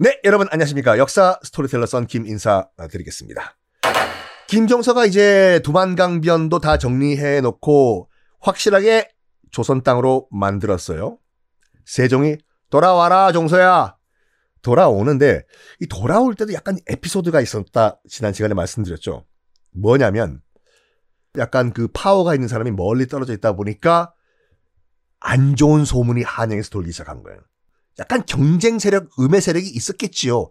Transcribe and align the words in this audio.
네, 0.00 0.20
여러분 0.24 0.48
안녕하십니까. 0.50 0.98
역사 0.98 1.38
스토리텔러 1.42 1.86
썬김 1.86 2.26
인사드리겠습니다. 2.26 3.56
김종서가 4.48 5.06
이제 5.06 5.60
두만강변도 5.64 6.58
다 6.58 6.78
정리해 6.78 7.40
놓고 7.40 8.10
확실하게 8.40 9.08
조선 9.50 9.82
땅으로 9.82 10.28
만들었어요. 10.30 11.18
세종이 11.86 12.36
돌아와라 12.70 13.32
종서야. 13.32 13.96
돌아오는데 14.62 15.44
이 15.80 15.86
돌아올 15.86 16.34
때도 16.34 16.52
약간 16.54 16.76
에피소드가 16.86 17.40
있었다 17.40 18.00
지난 18.08 18.32
시간에 18.32 18.54
말씀드렸죠. 18.54 19.24
뭐냐면 19.72 20.40
약간 21.38 21.72
그 21.72 21.88
파워가 21.88 22.34
있는 22.34 22.48
사람이 22.48 22.70
멀리 22.72 23.06
떨어져 23.06 23.32
있다 23.32 23.52
보니까 23.52 24.12
안 25.26 25.56
좋은 25.56 25.86
소문이 25.86 26.22
한양에서 26.22 26.68
돌기 26.68 26.92
시작한 26.92 27.22
거예요. 27.22 27.40
약간 27.98 28.26
경쟁 28.26 28.78
세력, 28.78 29.08
음의 29.18 29.40
세력이 29.40 29.66
있었겠지요. 29.70 30.50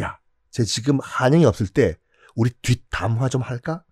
야, 0.00 0.18
쟤 0.50 0.64
지금 0.64 0.98
한양이 1.00 1.44
없을 1.44 1.68
때 1.68 1.96
우리 2.34 2.50
뒷담화 2.62 3.28
좀 3.28 3.42
할까? 3.42 3.84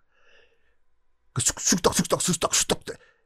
그 1.32 1.42
쑥, 1.42 1.60
쑥떡, 1.60 1.94
쑥떡, 1.94 2.20
쑥떡. 2.20 2.82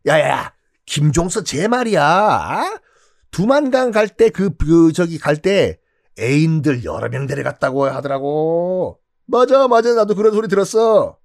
야야야, 0.06 0.52
김종서 0.84 1.42
제 1.42 1.68
말이야. 1.68 2.02
아? 2.04 2.80
두만강 3.30 3.92
갈 3.92 4.08
때 4.08 4.28
그, 4.28 4.54
그, 4.54 4.92
저기 4.92 5.18
갈 5.18 5.36
때 5.36 5.78
애인들 6.18 6.84
여러 6.84 7.08
명 7.08 7.26
데려갔다고 7.26 7.86
하더라고. 7.86 9.00
맞아, 9.24 9.68
맞아. 9.68 9.94
나도 9.94 10.14
그런 10.14 10.34
소리 10.34 10.48
들었어. 10.48 11.16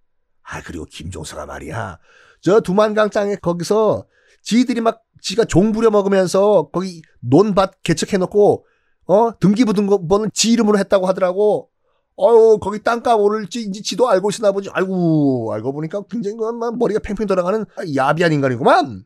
아, 0.43 0.61
그리고 0.61 0.85
김종서가 0.85 1.45
말이야. 1.47 1.99
저 2.39 2.61
두만강 2.61 3.09
땅에 3.09 3.35
거기서 3.35 4.07
지들이 4.45 4.79
막 4.79 5.01
지가 5.21 5.43
종 5.45 5.71
부려 5.71 5.89
먹으면서 5.89 6.69
거기 6.71 7.01
논밭 7.19 7.81
개척해놓고 7.83 8.65
어 9.07 9.39
등기부등 9.39 9.87
거는 9.87 10.29
지 10.33 10.51
이름으로 10.51 10.77
했다고 10.77 11.07
하더라고. 11.07 11.69
어유 12.17 12.59
거기 12.61 12.81
땅값 12.81 13.19
오를지 13.19 13.63
인지 13.63 13.81
지도 13.81 14.07
알고 14.07 14.29
있나 14.29 14.51
보지. 14.51 14.69
아이고 14.71 15.51
알고 15.51 15.73
보니까 15.73 16.03
굉장히 16.09 16.37
막 16.37 16.77
머리가 16.77 16.99
팽팽 17.01 17.27
돌아가는 17.27 17.65
야비한 17.95 18.31
인간이구만. 18.31 19.03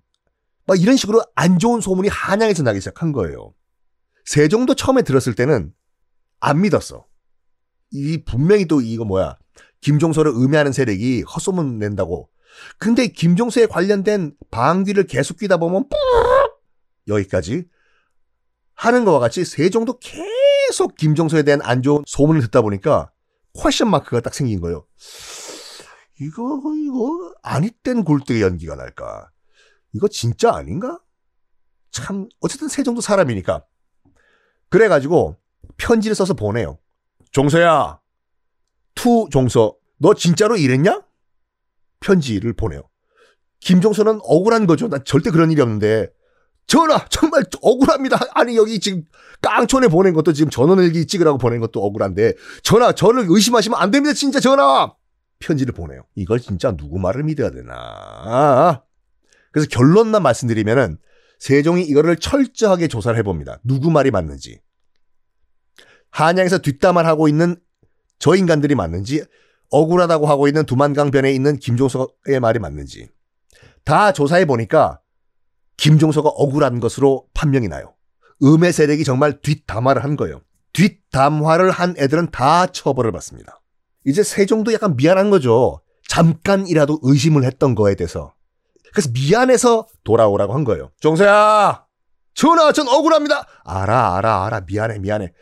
막 0.67 0.79
이런 0.79 0.97
식으로 0.97 1.23
안 1.35 1.57
좋은 1.57 1.81
소문이 1.81 2.09
한양에서 2.09 2.61
나기 2.61 2.79
시작한 2.79 3.13
거예요. 3.13 3.53
세종도 4.25 4.75
처음에 4.75 5.01
들었을 5.01 5.33
때는 5.35 5.73
안 6.41 6.61
믿었어. 6.61 7.05
이 7.91 8.23
분명히 8.23 8.65
또 8.65 8.81
이거 8.81 9.05
뭐야 9.05 9.37
김종서를 9.81 10.31
음해하는 10.31 10.73
세력이 10.73 11.23
헛소문 11.23 11.79
낸다고. 11.79 12.29
근데 12.77 13.07
김종서에 13.07 13.65
관련된 13.65 14.33
방귀를 14.51 15.07
계속 15.07 15.37
끼다 15.37 15.57
보면 15.57 15.89
뿌 15.89 15.95
여기까지 17.07 17.65
하는 18.73 19.05
것과 19.05 19.19
같이 19.19 19.43
세종도 19.43 19.99
계속 19.99 20.95
김종서에 20.95 21.43
대한 21.43 21.61
안 21.61 21.81
좋은 21.81 22.03
소문을 22.05 22.41
듣다 22.43 22.61
보니까 22.61 23.11
question 23.53 23.89
mark가 23.89 24.21
딱 24.21 24.33
생긴 24.33 24.61
거예요. 24.61 24.85
이거 26.21 26.61
이거 26.75 27.33
아니 27.41 27.65
땐 27.65 28.03
굴뚝에 28.03 28.41
연기가 28.41 28.75
날까? 28.75 29.29
이거 29.93 30.07
진짜 30.07 30.53
아닌가? 30.53 30.99
참 31.91 32.29
어쨌든 32.39 32.67
세종도 32.67 33.01
사람이니까 33.01 33.65
그래가지고 34.69 35.37
편지를 35.77 36.15
써서 36.15 36.33
보내요. 36.33 36.77
종서야, 37.31 37.99
to 38.95 39.27
종서, 39.31 39.75
너 39.97 40.13
진짜로 40.13 40.57
이랬냐? 40.57 41.01
편지를 41.99 42.53
보내요. 42.53 42.83
김종서는 43.59 44.19
억울한 44.23 44.67
거죠. 44.67 44.87
나 44.87 44.99
절대 45.03 45.31
그런 45.31 45.51
일이 45.51 45.61
없는데. 45.61 46.09
전하 46.67 47.03
정말 47.09 47.45
억울합니다. 47.63 48.19
아니 48.35 48.55
여기 48.55 48.79
지금 48.79 49.03
깡촌에 49.41 49.87
보낸 49.87 50.13
것도 50.13 50.33
지금 50.33 50.51
전원일기 50.51 51.07
찍으라고 51.07 51.39
보낸 51.39 51.59
것도 51.59 51.83
억울한데 51.83 52.33
전하 52.61 52.91
저를 52.91 53.25
의심하시면 53.27 53.79
안 53.79 53.89
됩니다. 53.89 54.13
진짜 54.13 54.39
전하 54.39 54.93
편지를 55.39 55.73
보내요. 55.73 56.03
이걸 56.13 56.39
진짜 56.39 56.75
누구 56.77 56.99
말을 56.99 57.23
믿어야 57.23 57.49
되나? 57.49 58.83
그래서 59.51 59.67
결론만 59.71 60.21
말씀드리면은 60.21 60.99
세종이 61.39 61.83
이거를 61.85 62.17
철저하게 62.17 62.87
조사를 62.87 63.17
해봅니다. 63.17 63.59
누구 63.63 63.89
말이 63.89 64.11
맞는지. 64.11 64.61
한양에서 66.11 66.59
뒷담화를 66.59 67.09
하고 67.09 67.27
있는 67.27 67.55
저 68.19 68.35
인간들이 68.35 68.75
맞는지 68.75 69.23
억울하다고 69.71 70.27
하고 70.27 70.47
있는 70.47 70.65
두만강변에 70.65 71.31
있는 71.31 71.57
김종서의 71.57 72.39
말이 72.41 72.59
맞는지 72.59 73.09
다 73.83 74.11
조사해 74.11 74.45
보니까 74.45 74.99
김종서가 75.77 76.29
억울한 76.29 76.79
것으로 76.79 77.25
판명이 77.33 77.67
나요. 77.67 77.93
음의 78.43 78.73
세력이 78.73 79.03
정말 79.03 79.41
뒷담화를 79.41 80.03
한 80.03 80.15
거예요. 80.15 80.41
뒷담화를 80.73 81.71
한 81.71 81.95
애들은 81.97 82.31
다 82.31 82.67
처벌을 82.67 83.11
받습니다. 83.11 83.61
이제 84.05 84.23
세종도 84.23 84.73
약간 84.73 84.95
미안한 84.95 85.29
거죠. 85.29 85.81
잠깐이라도 86.07 86.99
의심을 87.03 87.43
했던 87.43 87.75
거에 87.75 87.95
대해서. 87.95 88.33
그래서 88.91 89.09
미안해서 89.13 89.87
돌아오라고 90.03 90.53
한 90.53 90.63
거예요. 90.63 90.91
종서야! 90.99 91.85
전하, 92.33 92.71
전 92.71 92.87
억울합니다! 92.87 93.45
알아, 93.63 94.17
알아, 94.17 94.45
알아. 94.45 94.61
미안해, 94.61 94.99
미안해. 94.99 95.33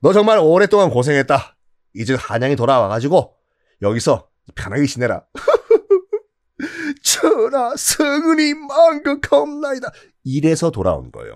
너 0.00 0.12
정말 0.12 0.38
오랫동안 0.38 0.90
고생했다. 0.90 1.56
이제 1.94 2.14
한양이 2.14 2.56
돌아와가지고 2.56 3.34
여기서 3.82 4.28
편하게 4.54 4.86
지내라. 4.86 5.24
전하, 7.02 7.74
성은이 7.76 8.54
망극하옵나이다. 8.54 9.90
이래서 10.24 10.70
돌아온 10.70 11.10
거예요. 11.10 11.34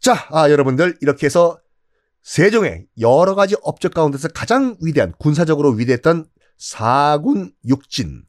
자, 0.00 0.28
아, 0.30 0.50
여러분들 0.50 0.96
이렇게 1.00 1.26
해서 1.26 1.60
세종의 2.22 2.86
여러 3.00 3.34
가지 3.34 3.56
업적 3.62 3.94
가운데서 3.94 4.28
가장 4.28 4.76
위대한 4.82 5.12
군사적으로 5.18 5.70
위대했던 5.70 6.26
사군 6.56 7.52
육진을 7.66 8.22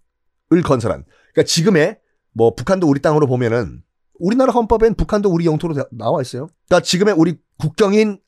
건설한 0.64 1.04
그러니까 1.34 1.44
지금의 1.44 2.00
뭐 2.34 2.56
북한도 2.56 2.88
우리 2.88 3.02
땅으로 3.02 3.28
보면은 3.28 3.82
우리나라 4.20 4.52
헌법엔 4.52 4.96
북한도 4.96 5.30
우리 5.30 5.46
영토로 5.46 5.76
나와 5.92 6.22
있어요. 6.22 6.48
그러니까 6.68 6.86
지금의 6.86 7.16
우리 7.18 7.38
국경인 7.58 8.20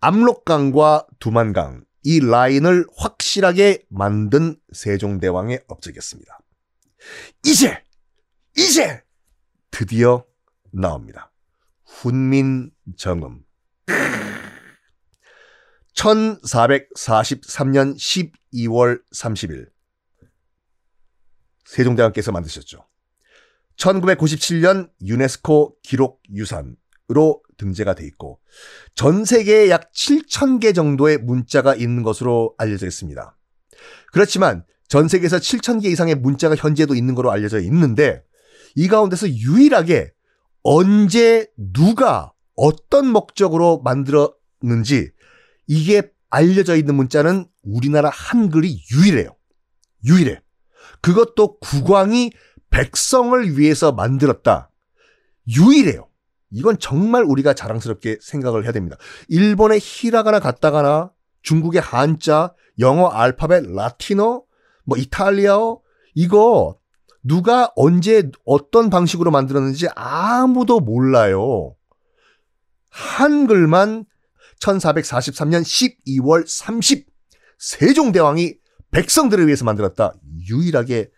압록강과 0.00 1.06
두만강 1.18 1.84
이 2.02 2.20
라인을 2.20 2.86
확실하게 2.96 3.84
만든 3.88 4.56
세종대왕의 4.72 5.64
업적이었습니다. 5.68 6.38
이제 7.44 7.82
이제 8.56 9.02
드디어 9.70 10.24
나옵니다. 10.72 11.30
훈민정음 11.84 13.44
1443년 15.94 17.94
12월 17.96 19.02
30일 19.14 19.70
세종대왕께서 21.66 22.32
만드셨죠. 22.32 22.86
1997년 23.76 24.90
유네스코 25.02 25.76
기록 25.82 26.22
유산으로 26.32 27.42
등재가 27.60 27.94
돼 27.94 28.06
있고 28.06 28.40
전 28.94 29.24
세계에 29.24 29.68
약 29.70 29.92
7천 29.92 30.60
개 30.60 30.72
정도의 30.72 31.18
문자가 31.18 31.74
있는 31.74 32.02
것으로 32.02 32.54
알려져 32.58 32.86
있습니다. 32.86 33.36
그렇지만 34.12 34.64
전 34.88 35.06
세계에서 35.06 35.36
7천 35.36 35.82
개 35.82 35.88
이상의 35.88 36.16
문자가 36.16 36.56
현재도 36.56 36.94
있는 36.94 37.14
것으로 37.14 37.30
알려져 37.30 37.60
있는데 37.60 38.22
이 38.74 38.88
가운데서 38.88 39.28
유일하게 39.28 40.12
언제 40.62 41.46
누가 41.56 42.32
어떤 42.56 43.06
목적으로 43.06 43.80
만들었는지 43.84 45.12
이게 45.66 46.10
알려져 46.28 46.76
있는 46.76 46.94
문자는 46.94 47.46
우리나라 47.62 48.10
한글이 48.10 48.82
유일해요. 48.92 49.36
유일해. 50.04 50.40
그것도 51.00 51.58
국왕이 51.58 52.32
백성을 52.70 53.58
위해서 53.58 53.92
만들었다. 53.92 54.70
유일해요. 55.48 56.09
이건 56.50 56.78
정말 56.78 57.22
우리가 57.22 57.54
자랑스럽게 57.54 58.18
생각을 58.20 58.64
해야 58.64 58.72
됩니다. 58.72 58.96
일본의 59.28 59.78
히라가나 59.80 60.40
가타가나, 60.40 61.12
중국의 61.42 61.80
한자, 61.80 62.54
영어 62.78 63.08
알파벳, 63.08 63.72
라틴어, 63.72 64.42
뭐 64.84 64.98
이탈리아어 64.98 65.80
이거 66.14 66.78
누가 67.22 67.70
언제 67.76 68.30
어떤 68.44 68.90
방식으로 68.90 69.30
만들었는지 69.30 69.86
아무도 69.94 70.80
몰라요. 70.80 71.76
한글만 72.90 74.06
1443년 74.60 75.62
12월 75.62 76.44
30 76.46 77.06
세종대왕이 77.58 78.54
백성들을 78.90 79.46
위해서 79.46 79.64
만들었다. 79.64 80.14
유일하게 80.48 81.10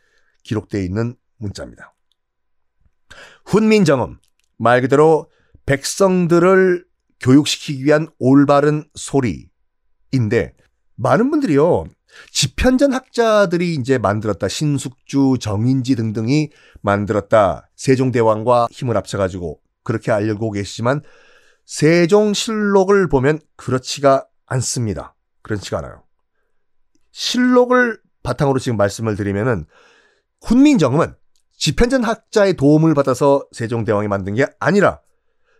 기록되어 0.43 0.83
있는 0.83 1.17
문자입니다. 1.39 1.95
훈민정음 3.47 4.19
말 4.59 4.81
그대로 4.81 5.31
백성들을 5.67 6.85
교육시키기 7.21 7.85
위한 7.85 8.09
올바른 8.19 8.85
소리인데 8.95 10.55
많은 10.97 11.31
분들이요. 11.31 11.85
지편전 12.31 12.93
학자들이 12.93 13.75
이제 13.75 13.99
만들었다. 13.99 14.49
신숙주, 14.49 15.37
정인지 15.41 15.97
등등이 15.97 16.51
만들었다. 16.83 17.71
세종대왕과 17.77 18.69
힘을 18.71 18.97
합쳐가지고 18.97 19.61
그렇게 19.83 20.13
알고 20.13 20.51
계시지만 20.51 21.03
세종실록을 21.65 23.09
보면 23.09 23.41
그렇지가 23.57 24.27
않습니다. 24.47 25.15
그렇지가 25.43 25.79
않아요. 25.79 26.03
실록을 27.13 28.01
바탕으로 28.23 28.59
지금 28.59 28.77
말씀을 28.77 29.17
드리면은 29.17 29.67
훈민정음은 30.43 31.15
집현전 31.57 32.05
학자의 32.05 32.55
도움을 32.55 32.95
받아서 32.95 33.47
세종대왕이 33.53 34.09
만든 34.09 34.35
게 34.35 34.47
아니라 34.59 35.01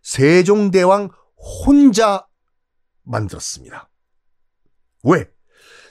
세종대왕 0.03 1.11
혼자 1.37 2.27
만들었습니다. 3.05 3.89
왜? 5.05 5.29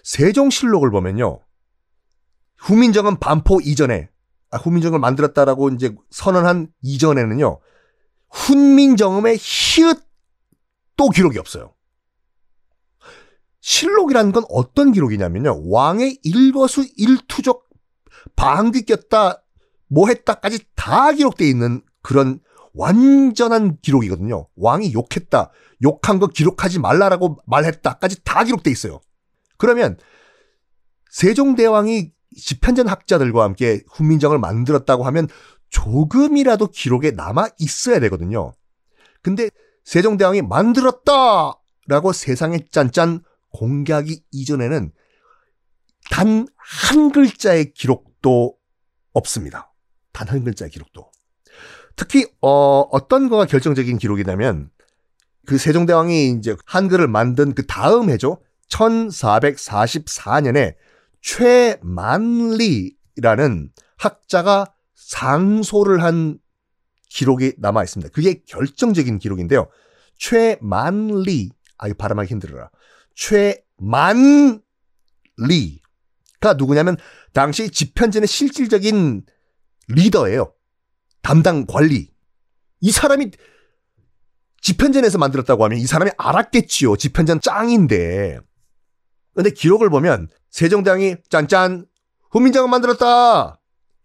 세종실록을 0.04 0.92
보면요. 0.92 1.42
후민정음 2.58 3.18
반포 3.18 3.60
이전에 3.62 4.10
아, 4.52 4.58
훈민정음을 4.58 5.00
만들었다라고 5.00 5.70
이제 5.70 5.96
선언한 6.10 6.72
이전에는요. 6.82 7.60
훈민정음의 8.30 9.38
히읗도 9.40 11.10
기록이 11.14 11.40
없어요. 11.40 11.74
실록이라는 13.62 14.32
건 14.32 14.44
어떤 14.50 14.92
기록이냐면요. 14.92 15.70
왕의 15.70 16.20
일거수 16.24 16.86
일투족 16.98 17.70
방귀 18.36 18.84
꼈다 18.86 19.44
뭐 19.88 20.08
했다까지 20.08 20.66
다 20.76 21.12
기록되어 21.14 21.48
있는 21.48 21.82
그런 22.02 22.40
완전한 22.74 23.78
기록이거든요. 23.82 24.48
왕이 24.56 24.94
욕했다. 24.94 25.52
욕한 25.84 26.20
거 26.20 26.28
기록하지 26.28 26.80
말라라고 26.80 27.38
말했다까지 27.46 28.24
다 28.24 28.44
기록돼 28.44 28.72
있어요. 28.72 29.02
그러면 29.58 29.98
세종대왕이 31.10 32.12
집현전 32.38 32.88
학자들과 32.88 33.44
함께 33.44 33.82
훈민정을 33.92 34.40
만들었다고 34.40 35.04
하면 35.04 35.28
조금이라도 35.70 36.68
기록에 36.68 37.12
남아 37.12 37.50
있어야 37.60 38.00
되거든요. 38.02 38.54
근데 39.22 39.50
세종대왕이 39.84 40.44
만들었다 40.44 41.54
라고 41.88 42.14
세상에 42.14 42.60
짠짠 42.72 43.24
공개하기 43.52 44.24
이전에는 44.32 44.92
단 46.10 46.48
한 46.58 47.12
글자의 47.12 47.74
기록도 47.74 48.56
없습니다. 49.14 49.74
단 50.14 50.30
한 50.30 50.44
글자의 50.44 50.72
기록도. 50.72 51.11
특히 52.02 52.26
어, 52.42 52.82
어떤 52.92 53.30
거가 53.30 53.46
결정적인 53.46 54.00
기록이냐면 54.00 54.72
그 55.46 55.60
세종대왕이 55.60 56.32
이제 56.32 56.56
한글을 56.66 57.08
만든 57.08 57.54
그 57.54 57.68
다음 57.68 58.10
해죠. 58.10 58.42
1444년에 58.70 60.74
최만리라는 61.22 62.90
학자가 63.98 64.74
상소를 64.96 66.02
한 66.02 66.40
기록이 67.08 67.54
남아 67.60 67.84
있습니다. 67.84 68.12
그게 68.14 68.42
결정적인 68.48 69.20
기록인데요. 69.20 69.70
최만리, 70.18 71.52
아, 71.78 71.88
이 71.88 71.94
발음하기 71.94 72.32
힘들어라. 72.32 72.72
최만리가 73.14 74.64
누구냐면 76.58 76.98
당시 77.32 77.70
집현전의 77.70 78.26
실질적인 78.26 79.24
리더예요. 79.88 80.52
담당 81.22 81.66
관리. 81.66 82.12
이 82.82 82.92
사람이 82.92 83.32
집현전에서 84.62 85.18
만들었다고 85.18 85.64
하면 85.66 85.78
이 85.78 85.86
사람이 85.86 86.12
알았겠지요. 86.18 86.96
집현전 86.96 87.42
짱인데. 87.42 88.40
근데 89.34 89.50
기록을 89.50 89.90
보면 89.90 90.28
세종대왕이 90.50 91.16
짠짠 91.30 91.86
후민정을 92.32 92.70
만들었다 92.70 93.60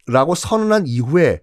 라고 0.06 0.34
선언한 0.34 0.86
이후에 0.86 1.40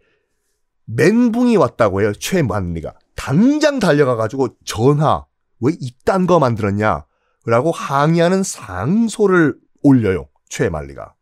멘붕이 0.86 1.58
왔다고 1.58 2.02
해요. 2.02 2.14
최만리가. 2.14 2.94
당장 3.16 3.80
달려가가지고 3.80 4.58
전하 4.66 5.26
왜 5.60 5.74
이딴 5.80 6.28
거 6.28 6.40
만들었냐 6.40 7.06
라고 7.46 7.72
항의하는 7.72 8.44
상소를 8.44 9.56
올려요. 9.82 10.28
최만리가. 10.50 11.14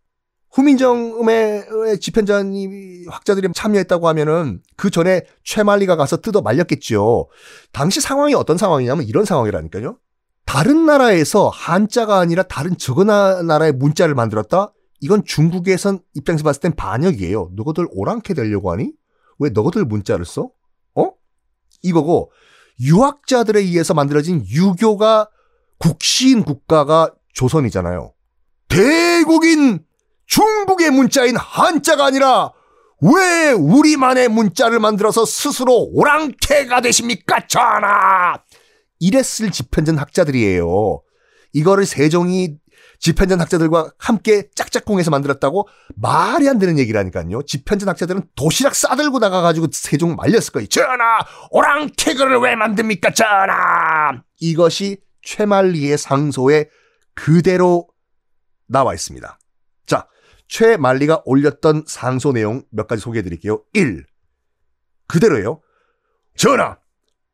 후민정음의 0.52 2.00
집현전이 2.00 3.06
학자들이 3.10 3.50
참여했다고 3.54 4.08
하면은 4.10 4.62
그 4.76 4.90
전에 4.90 5.24
최만리가 5.44 5.96
가서 5.96 6.18
뜯어 6.18 6.42
말렸겠죠. 6.42 7.30
당시 7.72 8.02
상황이 8.02 8.34
어떤 8.34 8.58
상황이냐면 8.58 9.06
이런 9.06 9.26
상황이라니까요. 9.26 9.98
다른 10.46 10.86
나라에서 10.86 11.48
한자가 11.48 12.20
아니라 12.20 12.44
다른 12.44 12.78
저거 12.78 13.06
나라의 13.06 13.72
문자를 13.72 14.14
만들었다? 14.16 14.74
이건 15.00 15.24
중국에선 15.26 16.00
입장에서 16.16 16.44
봤을 16.44 16.62
땐 16.62 16.76
반역이에요. 16.76 17.52
너희들 17.56 17.88
오랑캐 17.92 18.34
되려고 18.34 18.72
하니? 18.72 18.92
왜 19.40 19.50
너희들 19.50 19.86
문자를 19.86 20.26
써? 20.26 20.50
어? 20.96 21.12
이거고 21.82 22.32
유학자들에 22.82 23.62
의해서 23.62 23.94
만들어진 23.94 24.46
유교가 24.46 25.30
국시인 25.78 26.44
국가가 26.44 27.12
조선이잖아요. 27.34 28.14
대국인 28.68 29.80
중국의 30.32 30.92
문자인 30.92 31.36
한자가 31.36 32.06
아니라 32.06 32.54
왜 33.02 33.52
우리만의 33.52 34.30
문자를 34.30 34.80
만들어서 34.80 35.26
스스로 35.26 35.90
오랑캐가 35.92 36.80
되십니까, 36.82 37.48
전하? 37.48 38.42
이랬을 39.00 39.52
집현전 39.52 39.98
학자들이에요. 39.98 41.02
이거를 41.52 41.86
세종이 41.86 42.56
집현전 43.00 43.42
학자들과 43.42 43.92
함께 43.98 44.48
짝짝꿍해서 44.56 45.12
만들었다고 45.12 45.68
말이 45.96 46.48
안 46.48 46.60
되는 46.60 46.78
얘기라니까요. 46.80 47.42
집현전 47.42 47.90
학자들은 47.90 48.22
도시락 48.36 48.76
싸들고 48.76 49.20
나가가지고 49.20 49.68
세종 49.74 50.16
말렸을 50.16 50.54
거예요. 50.54 50.68
전하! 50.68 51.20
오랑캐그를 51.50 52.38
왜 52.38 52.56
만듭니까, 52.56 53.12
전하! 53.12 54.22
이것이 54.40 55.02
최만리의 55.24 55.98
상소에 55.98 56.70
그대로 57.16 57.88
나와 58.68 58.94
있습니다. 58.94 59.38
자, 59.88 60.08
최만리가 60.52 61.24
올렸던 61.24 61.86
상소 61.88 62.34
내용 62.34 62.64
몇 62.72 62.86
가지 62.86 63.02
소개해 63.02 63.24
드릴게요. 63.24 63.64
1. 63.74 64.06
그대로예요. 65.08 65.62
전하! 66.36 66.78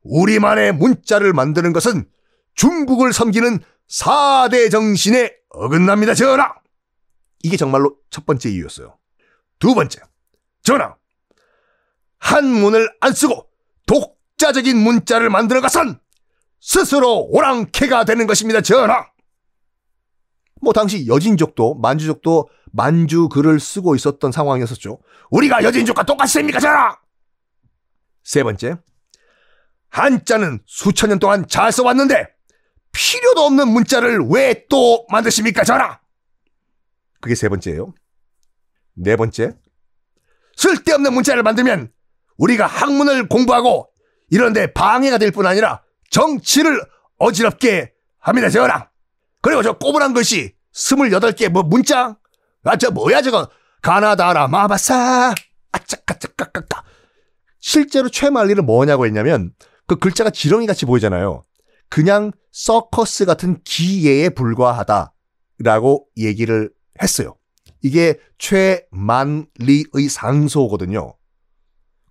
우리만의 0.04 0.74
문자를 0.74 1.34
만드는 1.34 1.74
것은 1.74 2.08
중국을 2.54 3.14
섬기는 3.14 3.60
4대 3.90 4.69
정신에 4.69 5.34
어긋납니다, 5.50 6.14
전하! 6.14 6.54
이게 7.42 7.58
정말로 7.58 7.98
첫 8.12 8.25
번째 8.28 8.50
이유였어요. 8.50 8.96
두 9.58 9.74
번째, 9.74 10.00
전하! 10.62 10.96
한문을 12.20 12.88
안 13.02 13.13
쓰고 13.13 13.50
독자적인 13.88 14.78
문자를 14.78 15.31
만드는 15.31 15.62
것은 15.62 16.00
스스로 16.60 17.24
오랑캐가 17.32 18.06
되는 18.06 18.27
것입니다, 18.27 18.62
전하! 18.62 19.08
뭐 20.67 20.74
당시 20.74 21.07
여진족도 21.07 21.75
만주족도 21.75 22.50
만주 22.74 23.29
글을 23.29 23.62
쓰고 23.62 23.95
있었던 23.95 24.33
상황이었었죠. 24.33 25.00
우리가 25.31 25.63
여진족과 25.63 26.03
똑같습니까, 26.03 26.59
전하! 26.59 26.97
세 28.25 28.43
번째, 28.43 28.75
한자는 29.89 30.59
수천 30.65 31.07
년 31.09 31.19
동안 31.19 31.47
잘 31.47 31.71
써왔는데 31.71 32.27
필요도 32.91 33.41
없는 33.43 33.69
문자를 33.69 34.19
왜 34.29 34.65
또 34.69 35.05
만드십니까, 35.09 35.63
전하? 35.63 36.01
그게 37.21 37.33
세 37.33 37.47
번째예요. 37.47 37.93
네 38.95 39.15
번째, 39.15 39.53
쓸데없는 40.57 41.13
문자를 41.13 41.43
만들면 41.43 41.93
우리가 42.38 42.67
학문을 42.67 43.29
공부하고 43.29 43.88
이런데 44.29 44.74
방해가 44.74 45.17
될 45.17 45.31
뿐 45.31 45.45
아니라 45.45 45.81
정치를 46.12 46.81
어지럽게 47.19 47.93
합니다, 48.19 48.50
전하. 48.50 48.89
그리고 49.41 49.63
저 49.63 49.77
꼬부란 49.77 50.13
글씨 50.13 50.57
스물여덟 50.77 51.31
개뭐 51.31 51.63
문자? 51.63 52.15
아, 52.63 52.77
저 52.77 52.91
뭐야 52.91 53.24
저거? 53.24 53.50
가나다라 53.81 54.48
마바사 54.48 55.34
아짜까짜까까까 55.72 56.84
실제로 57.60 58.10
최말리는 58.10 58.63
뭐냐고 58.63 59.07
했냐면 59.07 59.53
그 59.88 59.96
글자가 59.96 60.29
지렁이 60.29 60.67
같이 60.67 60.86
보이잖아요. 60.86 61.43
그냥 61.89 62.31
서커스 62.51 63.25
같은 63.25 63.60
기예에 63.63 64.29
불과하다라고 64.29 66.07
얘기를 66.17 66.69
했어요. 67.01 67.36
이게 67.81 68.19
최만리의 68.38 70.10
상소거든요. 70.12 71.15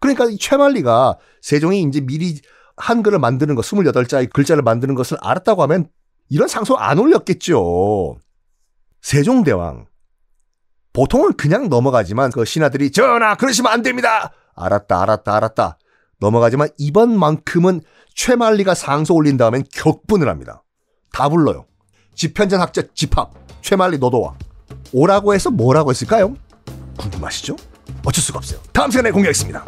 그러니까 0.01 0.25
이 0.25 0.39
최만리가 0.39 1.19
세종이 1.41 1.83
이제 1.83 2.01
미리 2.01 2.41
한글을 2.77 3.21
만드는 3.21 3.55
거 3.55 3.63
28자의 3.63 4.33
글자를 4.33 4.65
만드는 4.65 4.97
것을 4.97 5.19
알았다고 5.21 5.63
하면 5.63 5.89
이런 6.29 6.49
상소 6.49 6.75
안 6.77 6.99
올렸겠죠. 6.99 8.19
세종대왕 9.03 9.87
보통은 10.93 11.35
그냥 11.35 11.69
넘어가지만 11.69 12.31
그 12.31 12.45
신하들이 12.45 12.91
전하 12.91 13.35
그러시면 13.35 13.71
안 13.73 13.83
됩니다. 13.83 14.33
알았다 14.55 15.03
알았다 15.03 15.37
알았다 15.37 15.79
넘어가지만 16.21 16.69
이번만큼은 16.79 17.83
최만리가 18.15 18.75
상소 18.75 19.15
올린 19.15 19.37
다음엔 19.37 19.65
격분을 19.73 20.29
합니다. 20.29 20.63
다 21.13 21.29
불러요. 21.29 21.67
집현전 22.15 22.61
학자 22.61 22.83
집합 22.95 23.33
최만리 23.61 23.99
너도 23.99 24.21
와. 24.23 24.35
오라고 24.93 25.35
해서 25.35 25.51
뭐라고 25.51 25.91
했을까요? 25.91 26.35
궁금하시죠? 26.97 27.57
어쩔 28.05 28.23
수가 28.23 28.39
없어요. 28.39 28.61
다음 28.73 28.91
시간에 28.91 29.11
공개하겠습니다. 29.11 29.65